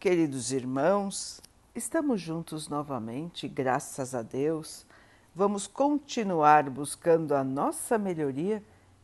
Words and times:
Queridos 0.00 0.52
irmãos, 0.52 1.40
estamos 1.74 2.20
juntos 2.20 2.68
novamente, 2.68 3.48
graças 3.48 4.14
a 4.14 4.22
Deus. 4.22 4.86
Vamos 5.34 5.66
continuar 5.66 6.70
buscando 6.70 7.34
a 7.34 7.42
nossa 7.42 7.98
melhoria, 7.98 8.62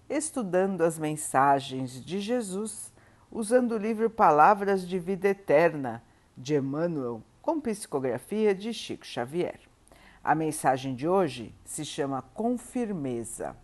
estudando 0.09 0.83
as 0.83 0.96
mensagens 0.96 2.01
de 2.01 2.21
Jesus, 2.21 2.93
usando 3.29 3.72
o 3.72 3.77
livro 3.77 4.09
Palavras 4.09 4.87
de 4.87 4.96
Vida 5.01 5.30
Eterna 5.30 6.01
de 6.37 6.55
Emmanuel, 6.55 7.21
com 7.43 7.61
psicografia 7.61 8.55
de 8.55 8.73
Chico 8.73 9.05
Xavier. 9.05 9.59
A 10.23 10.33
mensagem 10.33 10.95
de 10.95 11.09
hoje 11.09 11.53
se 11.65 11.85
chama 11.85 12.23
Com 12.23 12.57
Firmeza. 12.57 13.57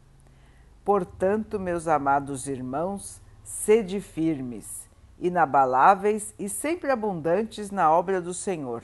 Portanto, 0.85 1.61
meus 1.61 1.87
amados 1.87 2.49
irmãos, 2.49 3.23
sede 3.45 4.01
firmes 4.01 4.90
inabaláveis 5.21 6.35
e 6.39 6.49
sempre 6.49 6.91
abundantes 6.91 7.71
na 7.71 7.93
obra 7.93 8.21
do 8.21 8.33
Senhor, 8.33 8.83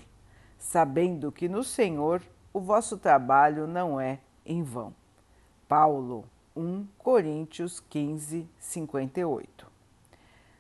sabendo 0.59 1.33
que 1.33 1.49
no 1.49 1.65
Senhor 1.65 2.23
o 2.53 2.61
vosso 2.61 2.97
trabalho 2.99 3.67
não 3.67 4.01
é 4.01 4.21
em 4.45 4.63
vão. 4.63 4.95
Paulo 5.69 6.25
1 6.55 6.87
Coríntios 6.99 7.81
15, 7.81 8.49
58. 8.59 9.67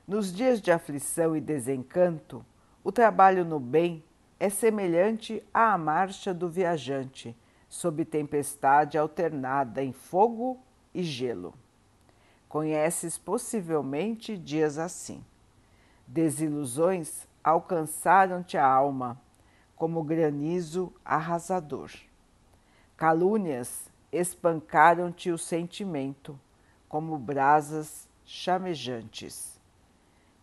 Nos 0.06 0.32
dias 0.32 0.60
de 0.60 0.70
aflição 0.70 1.36
e 1.36 1.40
desencanto, 1.40 2.44
o 2.82 2.92
trabalho 2.92 3.44
no 3.44 3.58
bem 3.58 4.04
é 4.38 4.48
semelhante 4.48 5.42
à 5.52 5.76
marcha 5.76 6.32
do 6.32 6.48
viajante 6.48 7.36
sob 7.68 8.04
tempestade 8.04 8.96
alternada 8.96 9.82
em 9.82 9.92
fogo 9.92 10.58
e 10.94 11.02
gelo. 11.02 11.54
Conheces 12.48 13.18
possivelmente 13.18 14.36
dias 14.36 14.78
assim. 14.78 15.24
Desilusões 16.06 17.26
alcançaram-te 17.42 18.56
a 18.56 18.64
alma, 18.64 19.20
como 19.74 20.02
granizo 20.02 20.92
arrasador. 21.04 21.90
Calúnias 22.96 23.90
espancaram-te 24.10 25.30
o 25.30 25.36
sentimento, 25.36 26.38
como 26.88 27.18
brasas 27.18 28.08
chamejantes. 28.24 29.60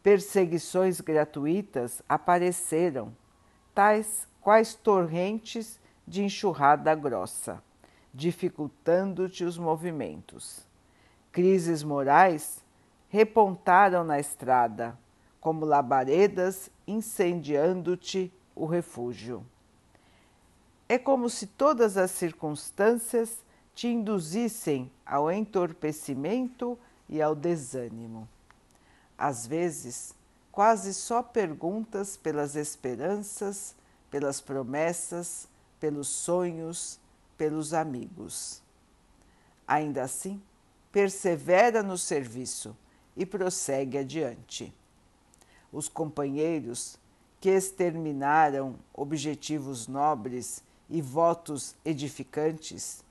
Perseguições 0.03 1.01
gratuitas 1.01 2.01
apareceram, 2.07 3.15
tais 3.73 4.27
quais 4.41 4.75
torrentes 4.75 5.79
de 6.05 6.23
enxurrada 6.23 6.93
grossa, 6.93 7.63
dificultando-te 8.13 9.43
os 9.43 9.57
movimentos. 9.57 10.67
Crises 11.31 11.81
morais 11.81 12.63
repontaram 13.07 14.03
na 14.03 14.19
estrada, 14.19 14.97
como 15.43 15.65
labaredas 15.65 16.69
incendiando-te 16.87 18.31
o 18.55 18.65
refúgio. 18.65 19.45
É 20.87 20.97
como 20.97 21.29
se 21.29 21.47
todas 21.47 21.97
as 21.97 22.11
circunstâncias 22.11 23.39
te 23.75 23.89
induzissem 23.89 24.89
ao 25.05 25.29
entorpecimento 25.29 26.79
e 27.09 27.21
ao 27.21 27.35
desânimo. 27.35 28.25
Às 29.17 29.45
vezes, 29.45 30.15
quase 30.49 30.93
só 30.93 31.21
perguntas 31.21 32.15
pelas 32.15 32.55
esperanças, 32.55 33.75
pelas 34.09 34.39
promessas, 34.39 35.49
pelos 35.77 36.07
sonhos, 36.07 36.97
pelos 37.37 37.73
amigos. 37.73 38.63
Ainda 39.67 40.03
assim, 40.03 40.41
persevera 40.89 41.83
no 41.83 41.97
serviço 41.97 42.73
e 43.13 43.25
prossegue 43.25 43.97
adiante 43.97 44.73
os 45.73 45.89
companheiros 45.89 46.97
que 47.41 47.49
exterminaram 47.49 48.75
objetivos 48.93 49.87
nobres 49.87 50.63
e 50.89 51.01
votos 51.01 51.75
edificantes, 51.83 53.03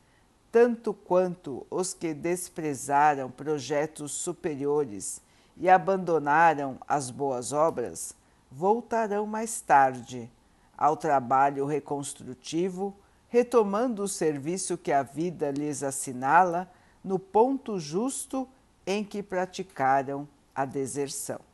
tanto 0.51 0.95
quanto 0.95 1.67
os 1.69 1.93
que 1.93 2.15
desprezaram 2.15 3.31
projetos 3.31 4.13
superiores 4.13 5.21
e 5.57 5.69
abandonaram 5.69 6.79
as 6.89 7.11
boas 7.11 7.53
obras, 7.53 8.15
voltarão 8.51 9.27
mais 9.27 9.61
tarde 9.61 10.31
ao 10.79 10.97
trabalho 10.97 11.67
reconstrutivo, 11.67 12.95
retomando 13.29 14.03
o 14.03 14.09
serviço 14.09 14.79
que 14.79 14.93
a 14.93 15.03
vida 15.03 15.51
lhes 15.51 15.83
assinala 15.83 16.71
no 17.03 17.19
ponto 17.19 17.79
justo 17.79 18.49
em 18.87 19.03
que 19.05 19.23
praticaram 19.23 20.29
a 20.55 20.65
deserção. 20.65 21.52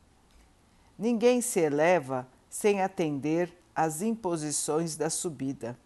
Ninguém 0.99 1.39
se 1.39 1.61
eleva 1.61 2.27
sem 2.49 2.81
atender 2.81 3.57
às 3.73 4.01
imposições 4.01 4.97
da 4.97 5.09
subida. 5.09 5.79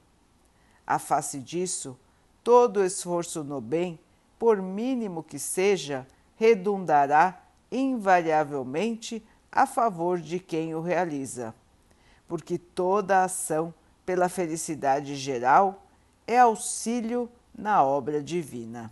A 0.88 0.98
face 0.98 1.40
disso, 1.40 1.96
todo 2.44 2.84
esforço 2.84 3.44
no 3.44 3.62
bem, 3.62 4.00
por 4.40 4.60
mínimo 4.60 5.22
que 5.22 5.38
seja, 5.38 6.08
redundará 6.36 7.44
invariavelmente 7.72 9.24
a 9.52 9.68
favor 9.68 10.20
de 10.20 10.40
quem 10.40 10.74
o 10.74 10.82
realiza, 10.82 11.54
porque 12.28 12.58
toda 12.58 13.24
ação 13.24 13.72
pela 14.04 14.28
felicidade 14.28 15.16
geral 15.16 15.86
é 16.26 16.40
auxílio 16.40 17.30
na 17.56 17.84
obra 17.84 18.22
divina. 18.22 18.92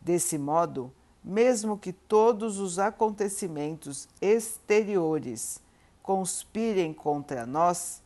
Desse 0.00 0.36
modo, 0.36 0.92
mesmo 1.22 1.78
que 1.78 1.92
todos 1.92 2.58
os 2.58 2.78
acontecimentos 2.78 4.08
exteriores 4.20 5.60
conspirem 6.02 6.92
contra 6.92 7.46
nós, 7.46 8.02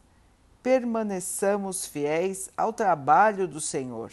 permaneçamos 0.62 1.86
fiéis 1.86 2.50
ao 2.56 2.72
trabalho 2.72 3.48
do 3.48 3.60
Senhor, 3.60 4.12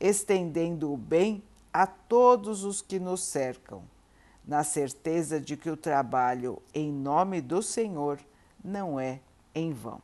estendendo 0.00 0.92
o 0.92 0.96
bem 0.96 1.42
a 1.72 1.86
todos 1.86 2.64
os 2.64 2.80
que 2.80 2.98
nos 2.98 3.22
cercam, 3.22 3.82
na 4.46 4.64
certeza 4.64 5.40
de 5.40 5.56
que 5.56 5.70
o 5.70 5.76
trabalho 5.76 6.62
em 6.74 6.90
nome 6.90 7.40
do 7.40 7.62
Senhor 7.62 8.18
não 8.64 8.98
é 8.98 9.20
em 9.54 9.72
vão. 9.72 10.00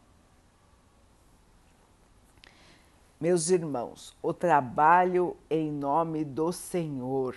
Meus 3.21 3.51
irmãos, 3.51 4.17
o 4.23 4.33
trabalho 4.33 5.37
em 5.51 5.73
nome 5.73 6.25
do 6.25 6.53
Senhor 6.53 7.35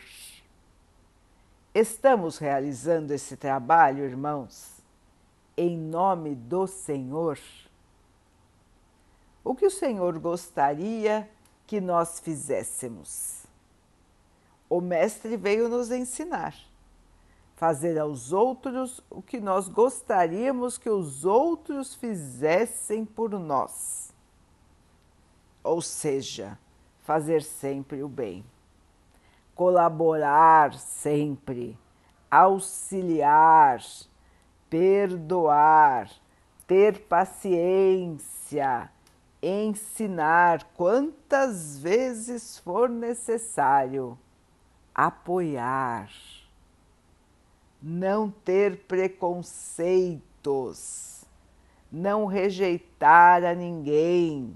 Estamos 1.74 2.38
realizando 2.38 3.14
esse 3.14 3.38
trabalho, 3.38 4.04
irmãos, 4.04 4.82
em 5.56 5.78
nome 5.78 6.36
do 6.36 6.68
Senhor? 6.68 7.40
O 9.42 9.56
que 9.56 9.66
o 9.66 9.72
Senhor 9.72 10.20
gostaria 10.20 11.30
que 11.66 11.80
nós 11.80 12.20
fizéssemos? 12.20 13.46
O 14.70 14.82
Mestre 14.82 15.38
veio 15.38 15.70
nos 15.70 15.92
ensinar. 15.92 16.54
Fazer 17.56 17.98
aos 17.98 18.34
outros 18.34 19.00
o 19.10 19.22
que 19.22 19.40
nós 19.40 19.70
gostaríamos 19.70 20.78
que 20.78 20.90
os 20.90 21.24
outros 21.24 21.96
fizessem 21.96 23.06
por 23.06 23.30
nós. 23.40 24.14
Ou 25.64 25.82
seja, 25.82 26.60
fazer 27.04 27.42
sempre 27.42 28.04
o 28.04 28.10
bem 28.10 28.44
colaborar 29.62 30.74
sempre, 30.74 31.78
auxiliar, 32.32 33.80
perdoar, 34.68 36.10
ter 36.66 37.02
paciência, 37.02 38.90
ensinar 39.40 40.64
quantas 40.76 41.78
vezes 41.78 42.58
for 42.58 42.90
necessário, 42.90 44.18
apoiar, 44.96 46.10
não 47.80 48.32
ter 48.32 48.78
preconceitos, 48.88 51.24
não 51.92 52.26
rejeitar 52.26 53.44
a 53.44 53.54
ninguém 53.54 54.56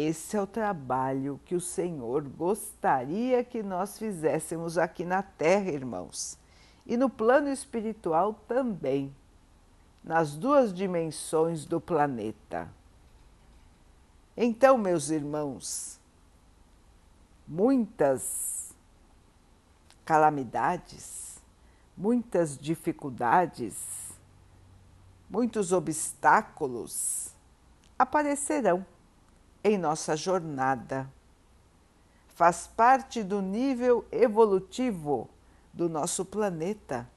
esse 0.00 0.36
é 0.36 0.40
o 0.40 0.46
trabalho 0.46 1.40
que 1.44 1.56
o 1.56 1.60
Senhor 1.60 2.22
gostaria 2.22 3.42
que 3.42 3.64
nós 3.64 3.98
fizéssemos 3.98 4.78
aqui 4.78 5.04
na 5.04 5.24
Terra, 5.24 5.72
irmãos, 5.72 6.38
e 6.86 6.96
no 6.96 7.10
plano 7.10 7.48
espiritual 7.48 8.32
também, 8.46 9.12
nas 10.04 10.36
duas 10.36 10.72
dimensões 10.72 11.64
do 11.64 11.80
planeta. 11.80 12.72
Então, 14.36 14.78
meus 14.78 15.10
irmãos, 15.10 15.98
muitas 17.46 18.72
calamidades, 20.04 21.40
muitas 21.96 22.56
dificuldades, 22.56 23.74
muitos 25.28 25.72
obstáculos 25.72 27.34
aparecerão 27.98 28.86
em 29.62 29.76
nossa 29.76 30.16
jornada. 30.16 31.10
Faz 32.28 32.66
parte 32.66 33.22
do 33.22 33.42
nível 33.42 34.04
evolutivo 34.12 35.28
do 35.72 35.88
nosso 35.88 36.24
planeta. 36.24 37.08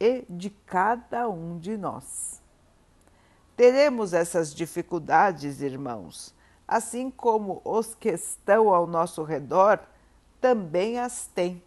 e 0.00 0.24
de 0.30 0.48
cada 0.50 1.28
um 1.28 1.58
de 1.58 1.76
nós. 1.76 2.40
Teremos 3.56 4.12
essas 4.12 4.54
dificuldades, 4.54 5.60
irmãos, 5.60 6.32
assim 6.68 7.10
como 7.10 7.60
os 7.64 7.96
que 7.96 8.10
estão 8.10 8.72
ao 8.72 8.86
nosso 8.86 9.24
redor 9.24 9.80
também 10.40 11.00
as 11.00 11.26
têm. 11.26 11.60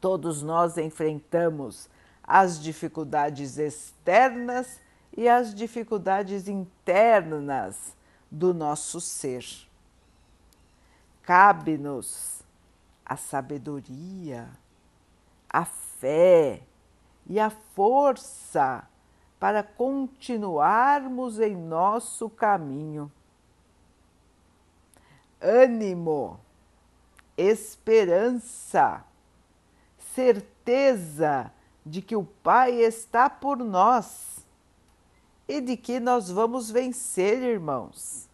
Todos 0.00 0.42
nós 0.42 0.78
enfrentamos 0.78 1.88
as 2.22 2.58
dificuldades 2.58 3.58
externas 3.58 4.80
e 5.16 5.28
as 5.28 5.54
dificuldades 5.54 6.46
internas 6.46 7.96
do 8.30 8.52
nosso 8.52 9.00
ser. 9.00 9.44
Cabe-nos 11.22 12.42
a 13.04 13.16
sabedoria, 13.16 14.48
a 15.48 15.64
fé 15.64 16.62
e 17.26 17.40
a 17.40 17.50
força 17.50 18.86
para 19.40 19.62
continuarmos 19.62 21.40
em 21.40 21.56
nosso 21.56 22.28
caminho. 22.28 23.10
Ânimo, 25.40 26.40
esperança, 27.36 29.04
certeza 30.14 31.52
de 31.84 32.02
que 32.02 32.16
o 32.16 32.24
Pai 32.24 32.72
está 32.72 33.28
por 33.28 33.58
nós 33.58 34.35
e 35.48 35.60
de 35.60 35.76
que 35.76 36.00
nós 36.00 36.30
vamos 36.30 36.70
vencer, 36.70 37.42
irmãos. 37.42 38.28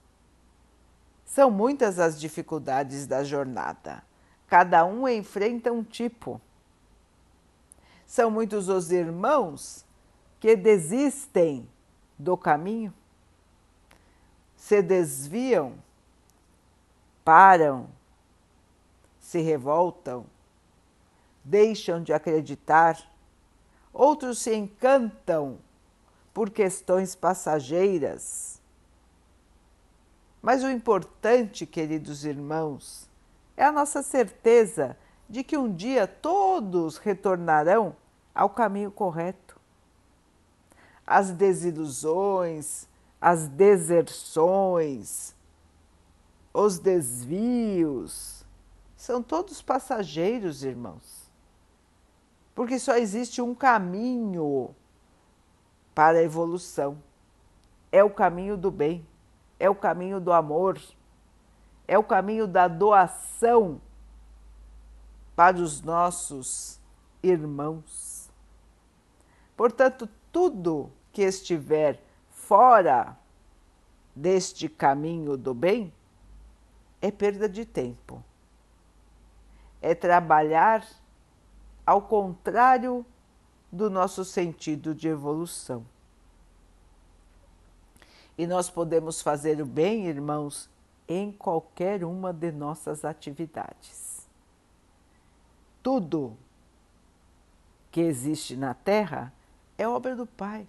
São 1.25 1.51
muitas 1.51 1.99
as 1.99 2.21
dificuldades 2.21 3.07
da 3.07 3.25
jornada, 3.25 4.03
cada 4.47 4.85
um 4.85 5.09
enfrenta 5.09 5.73
um 5.73 5.83
tipo. 5.83 6.41
São 8.07 8.31
muitos 8.31 8.69
os 8.69 8.91
irmãos 8.91 9.85
que 10.39 10.55
desistem 10.55 11.67
do 12.19 12.37
caminho, 12.37 12.93
se 14.57 14.83
desviam, 14.83 15.75
param, 17.25 17.89
se 19.19 19.41
revoltam, 19.41 20.27
deixam 21.43 22.03
de 22.03 22.13
acreditar, 22.13 22.99
outros 23.93 24.39
se 24.39 24.55
encantam 24.55 25.59
por 26.33 26.51
questões 26.51 27.15
passageiras. 27.15 28.61
Mas 30.41 30.65
o 30.65 30.71
importante, 30.71 31.67
queridos 31.67 32.25
irmãos, 32.25 33.09
é 33.57 33.65
a 33.65 33.73
nossa 33.73 34.03
certeza 34.03 34.97
de 35.29 35.45
que 35.45 35.57
um 35.57 35.73
dia 35.73 36.07
todos 36.07 36.97
retornarão 36.97 37.95
ao 38.35 38.51
caminho 38.51 38.91
correto 38.91 39.53
as 41.07 41.31
desilusões, 41.31 42.89
as 43.21 43.47
deserções, 43.49 45.35
os 46.55 46.79
desvios, 46.79 48.45
são 48.97 49.23
todos 49.23 49.61
passageiros, 49.61 50.65
irmãos. 50.65 51.31
Porque 52.55 52.79
só 52.79 52.97
existe 52.97 53.43
um 53.43 53.55
caminho 53.55 54.75
para 55.95 56.19
a 56.19 56.23
evolução. 56.23 56.99
É 57.91 58.03
o 58.03 58.11
caminho 58.11 58.57
do 58.57 58.71
bem, 58.71 59.07
é 59.59 59.69
o 59.69 59.75
caminho 59.75 60.21
do 60.21 60.33
amor, 60.33 60.81
é 61.87 61.99
o 61.99 62.05
caminho 62.05 62.47
da 62.47 62.69
doação 62.69 63.81
para 65.37 65.57
os 65.57 65.83
nossos 65.83 66.81
irmãos. 67.23 68.31
Portanto, 69.57 70.09
tudo 70.31 70.91
que 71.13 71.23
estiver 71.23 72.01
fora 72.31 73.17
deste 74.15 74.69
caminho 74.69 75.37
do 75.37 75.55
bem 75.55 75.93
é 77.01 77.11
perda 77.11 77.49
de 77.49 77.65
tempo. 77.65 78.23
É 79.81 79.95
trabalhar 79.95 80.87
ao 81.85 82.03
contrário 82.03 83.05
do 83.73 83.89
nosso 83.89 84.25
sentido 84.25 84.95
de 84.95 85.09
evolução. 85.09 85.85
E 88.37 88.47
nós 88.47 88.69
podemos 88.69 89.23
fazer 89.23 89.61
o 89.63 89.67
bem, 89.67 90.07
irmãos, 90.07 90.69
em 91.09 91.33
qualquer 91.33 92.05
uma 92.05 92.33
de 92.33 92.53
nossas 92.53 93.05
atividades. 93.05 94.29
Tudo 95.83 96.37
que 97.91 98.01
existe 98.01 98.57
na 98.57 98.75
Terra 98.75 99.33
é 99.77 99.89
obra 99.89 100.15
do 100.15 100.27
Pai. 100.27 100.67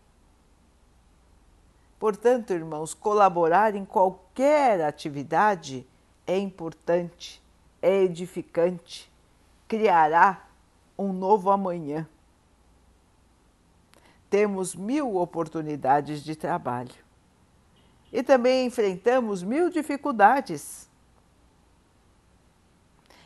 Portanto, 1.99 2.51
irmãos, 2.51 2.93
colaborar 2.93 3.75
em 3.75 3.85
qualquer 3.85 4.81
atividade 4.81 5.87
é 6.27 6.37
importante, 6.37 7.41
é 7.81 8.03
edificante, 8.03 9.11
criará 9.67 10.45
um 10.97 11.13
novo 11.13 11.49
amanhã. 11.49 12.07
Temos 14.33 14.73
mil 14.73 15.15
oportunidades 15.17 16.23
de 16.23 16.35
trabalho 16.35 16.95
e 18.11 18.23
também 18.23 18.65
enfrentamos 18.65 19.43
mil 19.43 19.69
dificuldades. 19.69 20.89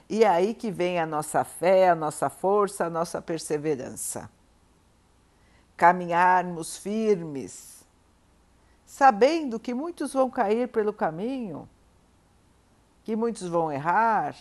E 0.09 0.25
é 0.25 0.27
aí 0.27 0.53
que 0.53 0.69
vem 0.69 0.99
a 0.99 1.05
nossa 1.05 1.45
fé, 1.45 1.87
a 1.87 1.95
nossa 1.95 2.29
força, 2.29 2.87
a 2.87 2.89
nossa 2.89 3.21
perseverança 3.21 4.29
caminharmos 5.77 6.75
firmes, 6.75 7.87
sabendo 8.85 9.61
que 9.61 9.73
muitos 9.73 10.11
vão 10.11 10.29
cair 10.29 10.67
pelo 10.67 10.91
caminho, 10.91 11.69
que 13.05 13.15
muitos 13.15 13.47
vão 13.47 13.71
errar. 13.71 14.35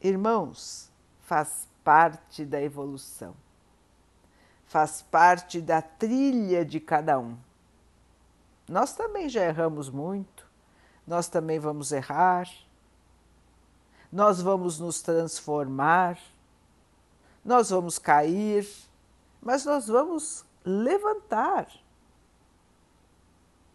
Irmãos, 0.00 0.90
faz 1.20 1.68
parte 1.84 2.44
da 2.44 2.60
evolução, 2.60 3.36
faz 4.72 5.02
parte 5.02 5.60
da 5.60 5.80
trilha 5.80 6.64
de 6.64 6.80
cada 6.80 7.18
um. 7.18 7.36
Nós 8.68 8.92
também 8.94 9.28
já 9.28 9.44
erramos 9.44 9.88
muito, 9.88 10.46
nós 11.06 11.28
também 11.28 11.58
vamos 11.58 11.92
errar, 11.92 12.48
nós 14.10 14.40
vamos 14.40 14.80
nos 14.80 15.00
transformar 15.00 16.18
nós 17.44 17.70
vamos 17.70 17.98
cair, 17.98 18.68
mas 19.40 19.64
nós 19.64 19.88
vamos 19.88 20.44
levantar. 20.64 21.68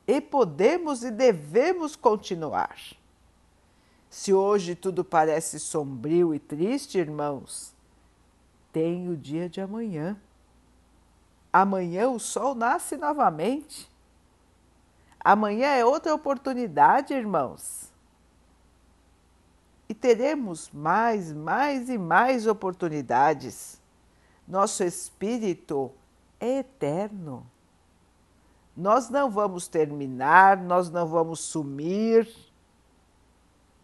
E 0.07 0.21
podemos 0.21 1.03
e 1.03 1.11
devemos 1.11 1.95
continuar. 1.95 2.77
Se 4.09 4.33
hoje 4.33 4.73
tudo 4.73 5.03
parece 5.03 5.59
sombrio 5.59 6.33
e 6.33 6.39
triste, 6.39 6.97
irmãos, 6.97 7.73
tem 8.71 9.09
o 9.09 9.17
dia 9.17 9.49
de 9.49 9.59
amanhã. 9.59 10.17
Amanhã 11.51 12.09
o 12.09 12.19
sol 12.19 12.55
nasce 12.55 12.97
novamente. 12.97 13.89
Amanhã 15.19 15.69
é 15.69 15.85
outra 15.85 16.13
oportunidade, 16.13 17.13
irmãos 17.13 17.87
e 19.89 19.93
teremos 19.93 20.69
mais, 20.71 21.31
mais 21.31 21.89
e 21.89 21.97
mais 21.97 22.45
oportunidades. 22.45 23.81
Nosso 24.47 24.83
espírito 24.83 25.91
é 26.39 26.59
eterno. 26.59 27.45
Nós 28.75 29.09
não 29.09 29.29
vamos 29.29 29.67
terminar, 29.67 30.57
nós 30.57 30.89
não 30.89 31.07
vamos 31.07 31.39
sumir. 31.39 32.29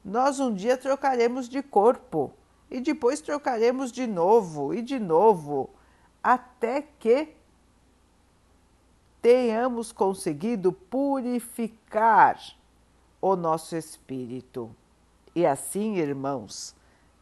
Nós 0.04 0.40
um 0.40 0.54
dia 0.54 0.78
trocaremos 0.78 1.48
de 1.48 1.64
corpo 1.64 2.34
e 2.70 2.82
depois 2.82 3.22
trocaremos 3.22 3.92
de 3.92 4.06
novo 4.06 4.74
e 4.74 4.82
de 4.82 5.00
novo, 5.00 5.70
até 6.22 6.82
que 6.82 7.34
tenhamos 9.24 9.94
conseguido 9.94 10.74
purificar 10.74 12.38
o 13.22 13.38
nosso 13.38 13.74
espírito. 13.78 14.70
E 15.34 15.46
assim, 15.46 15.96
irmãos, 15.96 16.76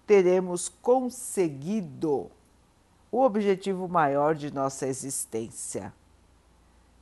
teremos 0.07 0.67
conseguido 0.67 2.31
o 3.11 3.21
objetivo 3.21 3.87
maior 3.87 4.33
de 4.33 4.51
nossa 4.51 4.87
existência: 4.87 5.93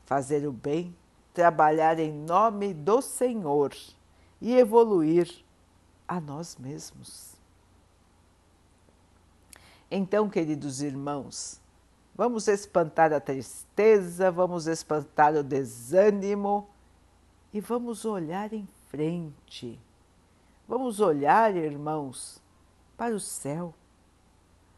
fazer 0.03 0.45
o 0.45 0.51
bem, 0.51 0.93
trabalhar 1.33 1.97
em 1.97 2.11
nome 2.11 2.73
do 2.73 3.01
Senhor 3.01 3.73
e 4.41 4.53
evoluir 4.53 5.33
a 6.05 6.19
nós 6.19 6.57
mesmos. 6.57 7.35
Então, 9.89 10.29
queridos 10.29 10.81
irmãos, 10.81 11.61
vamos 12.19 12.49
espantar 12.49 13.13
a 13.13 13.19
tristeza, 13.21 14.29
vamos 14.29 14.67
espantar 14.67 15.33
o 15.35 15.41
desânimo 15.41 16.67
e 17.53 17.61
vamos 17.61 18.03
olhar 18.03 18.51
em 18.51 18.67
frente 18.89 19.79
Vamos 20.67 20.99
olhar, 20.99 21.55
irmãos, 21.55 22.43
para 22.97 23.15
o 23.15 23.21
céu. 23.21 23.73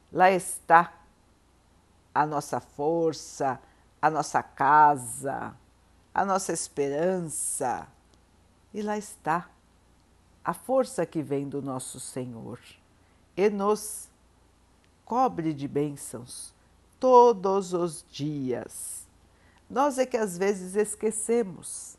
Lá 0.10 0.29
está 0.29 0.93
a 2.13 2.25
nossa 2.25 2.62
força, 2.62 3.60
a 4.00 4.10
nossa 4.10 4.41
casa, 4.43 5.53
a 6.13 6.24
nossa 6.24 6.53
esperança. 6.53 7.88
E 8.71 8.83
lá 8.83 8.98
está 8.98 9.50
a 10.45 10.53
força 10.53 11.05
que 11.07 11.24
vem 11.24 11.50
do 11.50 11.60
nosso 11.60 12.00
Senhor 12.00 12.60
e 13.36 13.50
nos 13.50 14.10
cobre 15.03 15.53
de 15.53 15.67
bênçãos 15.67 16.53
todos 17.01 17.74
os 17.74 18.05
dias. 18.12 19.08
Nós 19.67 19.98
é 19.98 20.05
que 20.05 20.15
às 20.15 20.38
vezes 20.38 20.75
esquecemos, 20.75 21.98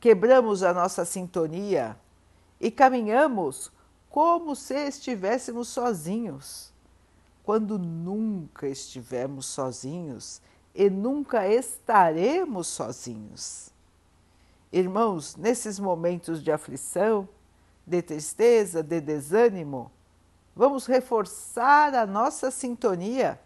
quebramos 0.00 0.64
a 0.64 0.74
nossa 0.74 1.04
sintonia 1.04 1.96
e 2.60 2.68
caminhamos 2.68 3.70
como 4.10 4.56
se 4.56 4.74
estivéssemos 4.88 5.68
sozinhos, 5.68 6.72
quando 7.44 7.78
nunca 7.78 8.66
estivemos 8.66 9.46
sozinhos 9.46 10.42
e 10.74 10.90
nunca 10.90 11.46
estaremos 11.46 12.66
sozinhos. 12.66 13.70
Irmãos, 14.72 15.36
nesses 15.36 15.78
momentos 15.78 16.42
de 16.42 16.50
aflição, 16.50 17.28
de 17.86 18.02
tristeza, 18.02 18.82
de 18.82 19.00
desânimo, 19.00 19.92
vamos 20.56 20.86
reforçar 20.86 21.94
a 21.94 22.04
nossa 22.04 22.50
sintonia. 22.50 23.40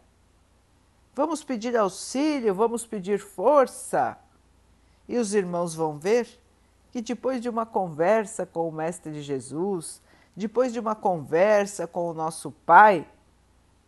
Vamos 1.15 1.43
pedir 1.43 1.77
auxílio, 1.77 2.55
vamos 2.55 2.87
pedir 2.87 3.19
força. 3.19 4.19
E 5.09 5.19
os 5.19 5.35
irmãos 5.35 5.75
vão 5.75 5.99
ver 5.99 6.29
que 6.91 7.03
depois 7.03 7.41
de 7.41 7.49
uma 7.49 7.67
conversa 7.67 8.47
com 8.47 8.69
o 8.69 8.73
Mestre 8.73 9.21
Jesus, 9.23 10.01
depois 10.37 10.73
de 10.73 10.79
uma 10.79 10.95
conversa 10.95 11.87
com 11.87 12.09
o 12.09 12.15
nosso 12.15 12.51
Pai, 12.65 13.07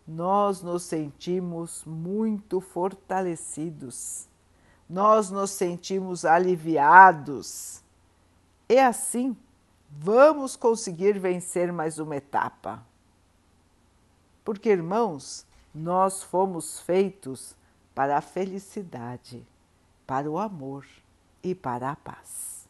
nós 0.06 0.62
nos 0.62 0.82
sentimos 0.82 1.84
muito 1.84 2.60
fortalecidos, 2.60 4.28
nós 4.88 5.30
nos 5.30 5.50
sentimos 5.52 6.24
aliviados. 6.24 7.82
E 8.68 8.78
assim, 8.78 9.36
vamos 9.88 10.56
conseguir 10.56 11.18
vencer 11.18 11.72
mais 11.72 11.98
uma 11.98 12.16
etapa. 12.16 12.84
Porque, 14.44 14.70
irmãos, 14.70 15.46
nós 15.74 16.22
fomos 16.22 16.80
feitos 16.80 17.54
para 17.94 18.18
a 18.18 18.20
felicidade, 18.20 19.46
para 20.06 20.30
o 20.30 20.38
amor 20.38 20.86
e 21.42 21.54
para 21.54 21.90
a 21.90 21.96
paz. 21.96 22.66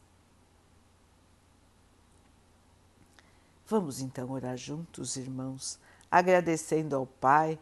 Vamos 3.67 4.01
então 4.01 4.31
orar 4.31 4.57
juntos, 4.57 5.17
irmãos, 5.17 5.79
agradecendo 6.11 6.95
ao 6.95 7.07
Pai 7.07 7.59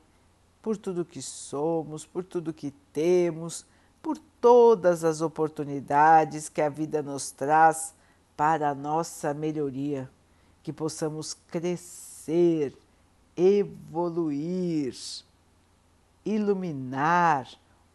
por 0.61 0.77
tudo 0.77 1.05
que 1.05 1.23
somos, 1.23 2.05
por 2.05 2.25
tudo 2.25 2.53
que 2.53 2.73
temos, 2.93 3.65
por 4.03 4.19
todas 4.41 5.05
as 5.05 5.21
oportunidades 5.21 6.49
que 6.49 6.61
a 6.61 6.69
vida 6.69 7.03
nos 7.03 7.31
traz 7.31 7.95
para 8.37 8.71
a 8.71 8.75
nossa 8.75 9.33
melhoria, 9.33 10.11
que 10.63 10.73
possamos 10.73 11.35
crescer, 11.49 12.77
evoluir, 13.37 14.95
iluminar 16.25 17.49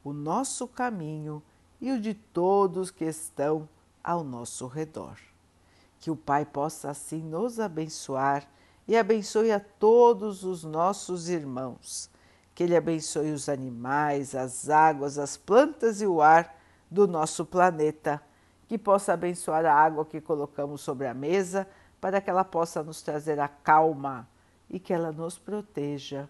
o 0.04 0.14
nosso 0.14 0.68
caminho 0.68 1.42
e 1.82 1.92
o 1.92 2.00
de 2.00 2.14
todos 2.14 2.92
que 2.92 3.06
estão 3.06 3.68
ao 4.04 4.24
nosso 4.24 4.68
redor. 4.68 5.18
Que 6.00 6.12
o 6.12 6.16
Pai 6.16 6.46
possa 6.46 6.90
assim 6.90 7.22
nos 7.22 7.60
abençoar 7.60 8.48
e 8.88 8.96
abençoe 8.96 9.52
a 9.52 9.60
todos 9.60 10.44
os 10.44 10.64
nossos 10.64 11.30
irmãos. 11.30 12.10
Que 12.54 12.64
Ele 12.64 12.76
abençoe 12.76 13.32
os 13.32 13.50
animais, 13.50 14.36
as 14.36 14.70
águas, 14.70 15.18
as 15.18 15.36
plantas 15.36 16.02
e 16.02 16.08
o 16.08 16.22
ar 16.22 16.56
do 16.90 17.08
nosso 17.08 17.46
planeta. 17.46 18.22
Que 18.68 18.78
possa 18.78 19.14
abençoar 19.14 19.66
a 19.66 19.74
água 19.74 20.06
que 20.06 20.22
colocamos 20.22 20.82
sobre 20.82 21.08
a 21.08 21.14
mesa 21.14 21.68
para 22.00 22.22
que 22.22 22.30
ela 22.30 22.44
possa 22.44 22.84
nos 22.84 23.02
trazer 23.02 23.40
a 23.40 23.48
calma 23.48 24.28
e 24.70 24.80
que 24.80 24.94
ela 24.94 25.12
nos 25.12 25.38
proteja 25.38 26.30